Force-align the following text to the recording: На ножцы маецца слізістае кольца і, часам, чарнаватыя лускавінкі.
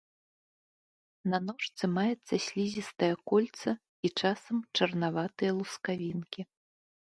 На 1.33 1.37
ножцы 1.49 1.83
маецца 1.97 2.35
слізістае 2.47 3.11
кольца 3.33 3.71
і, 3.75 4.07
часам, 4.19 4.57
чарнаватыя 4.79 5.51
лускавінкі. 5.61 6.41